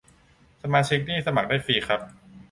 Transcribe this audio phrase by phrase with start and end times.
[0.63, 2.01] สมาชิกนี่สมัครได้ฟรีครับ